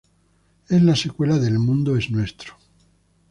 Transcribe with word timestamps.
Es 0.67 0.81
la 0.81 0.95
secuela 0.95 1.37
de 1.37 1.49
El 1.49 1.59
mundo 1.59 1.95
es 1.95 2.09
nuestro. 2.09 2.55